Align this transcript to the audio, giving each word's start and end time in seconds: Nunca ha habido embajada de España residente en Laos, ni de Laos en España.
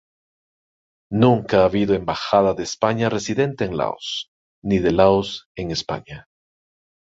Nunca 1.11 1.59
ha 1.61 1.65
habido 1.65 1.93
embajada 1.93 2.55
de 2.55 2.63
España 2.63 3.07
residente 3.09 3.65
en 3.65 3.77
Laos, 3.77 4.31
ni 4.63 4.79
de 4.79 4.93
Laos 4.93 5.47
en 5.55 5.69
España. 5.69 6.27